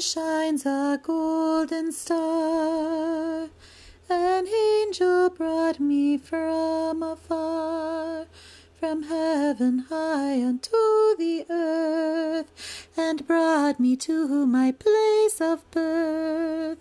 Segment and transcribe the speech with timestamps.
[0.00, 3.48] shines a golden star.
[4.08, 8.26] An angel brought me from afar,
[8.78, 10.70] from heaven high unto
[11.18, 16.78] the earth, and brought me to my place of birth.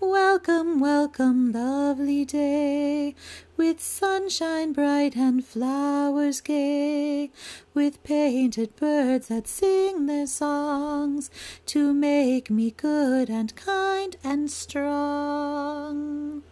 [0.00, 3.14] Welcome, welcome, lovely day,
[3.56, 7.30] with sunshine bright and flowers gay,
[7.72, 11.30] with painted birds that sing their songs
[11.64, 16.42] to make me good and kind and strong.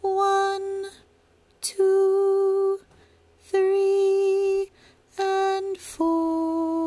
[0.00, 0.84] One,
[1.60, 2.80] two,
[3.40, 4.70] three,
[5.18, 6.84] and four.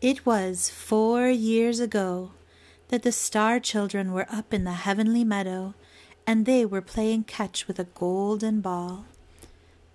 [0.00, 2.32] It was four years ago
[2.88, 5.74] that the star children were up in the heavenly meadow,
[6.26, 9.06] and they were playing catch with a golden ball.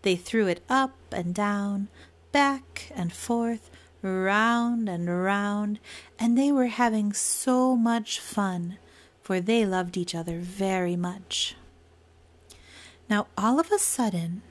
[0.02, 1.90] They threw it up and down,
[2.32, 3.70] back and forth,
[4.02, 5.80] round and round,
[6.18, 8.78] and they were having so much fun,
[9.22, 11.56] for they loved each other very much.
[13.10, 14.44] Now, all of a sudden,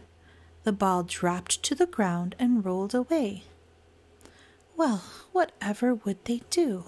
[0.64, 3.44] the ball dropped to the ground and rolled away.
[4.76, 6.84] Well, whatever would they do?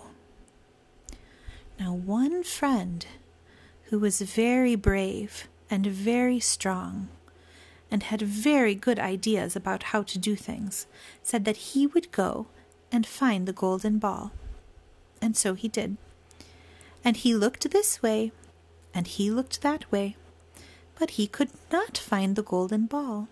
[1.78, 3.06] Now, one friend
[3.90, 7.08] who was very brave and very strong
[7.90, 10.86] and had very good ideas about how to do things
[11.24, 12.46] said that he would go
[12.92, 14.30] and find the golden ball.
[15.20, 15.96] And so he did.
[17.04, 18.30] And he looked this way
[18.94, 20.16] and he looked that way,
[20.98, 23.28] but he could not find the golden ball.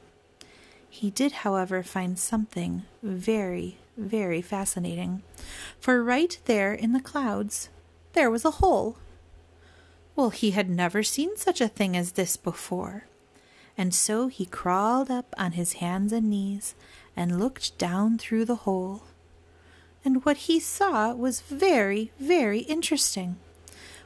[0.91, 5.22] He did, however, find something very, very fascinating,
[5.78, 7.69] for right there in the clouds
[8.15, 8.97] there was a hole.
[10.19, 13.05] Well, he had never seen such a thing as this before,
[13.77, 16.75] and so he crawled up on his hands and knees
[17.15, 19.05] and looked down through the hole.
[20.05, 23.37] And what he saw was very, very interesting,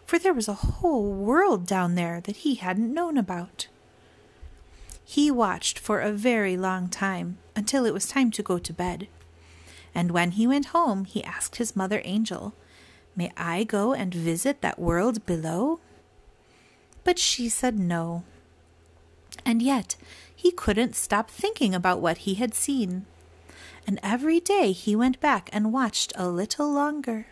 [0.04, 3.68] for there was a whole world down there that he hadn't known about.
[5.02, 9.08] He watched for a very long time until it was time to go to bed.
[9.94, 12.52] And when he went home, he asked his mother angel
[13.16, 15.80] May I go and visit that world below?
[17.04, 18.24] But she said no.
[19.44, 19.96] And yet
[20.34, 23.06] he couldn't stop thinking about what he had seen.
[23.86, 27.26] And every day he went back and watched a little longer.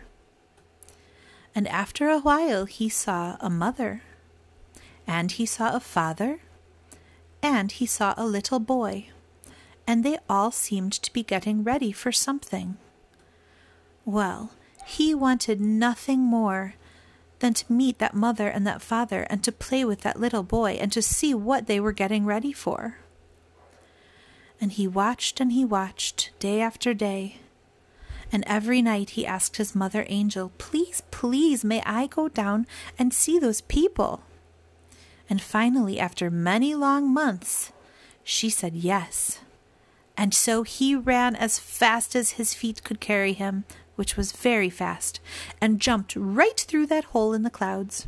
[1.53, 4.01] And after a while he saw a mother,
[5.07, 6.39] and he saw a father,
[7.43, 9.07] and he saw a little boy,
[9.87, 12.77] and they all seemed to be getting ready for something.
[14.05, 14.51] Well,
[14.85, 16.75] he wanted nothing more
[17.41, 20.73] than to meet that mother and that father and to play with that little boy
[20.73, 22.97] and to see what they were getting ready for.
[24.61, 27.39] And he watched and he watched day after day.
[28.31, 33.13] And every night he asked his mother angel, Please, please, may I go down and
[33.13, 34.21] see those people?
[35.27, 37.71] And finally, after many long months,
[38.23, 39.39] she said yes.
[40.15, 43.65] And so he ran as fast as his feet could carry him
[44.01, 45.19] which was very fast,
[45.61, 48.07] and jumped right through that hole in the clouds.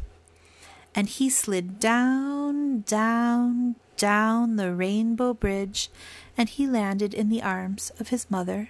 [0.95, 5.91] And he slid down, down, down the rainbow bridge,
[6.35, 8.69] and he landed in the arms of his mother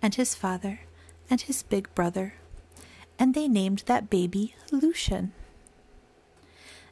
[0.00, 0.82] and his father
[1.28, 2.34] and his big brother,
[3.18, 5.32] and they named that baby Lucian.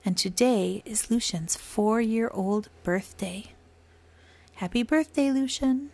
[0.05, 3.53] And today is Lucian's four year old birthday.
[4.55, 5.91] Happy birthday, Lucian!